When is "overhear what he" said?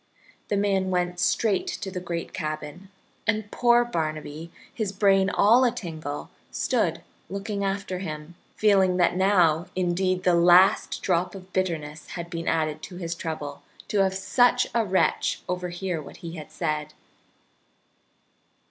15.47-16.31